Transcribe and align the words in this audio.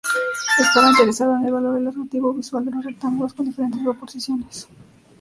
Estaba 0.57 0.89
interesado 0.89 1.35
en 1.35 1.45
evaluar 1.45 1.77
el 1.77 1.85
atractivo 1.87 2.33
visual 2.33 2.65
de 2.65 2.71
los 2.71 2.83
rectángulos 2.83 3.35
con 3.35 3.45
diferentes 3.45 3.83
proporciones. 3.83 4.67